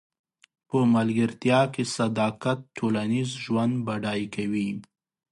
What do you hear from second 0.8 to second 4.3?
ملګرتیا کې صداقت ټولنیز ژوند بډای